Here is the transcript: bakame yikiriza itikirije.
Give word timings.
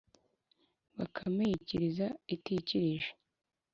bakame 0.97 1.43
yikiriza 1.51 2.07
itikirije. 2.35 3.09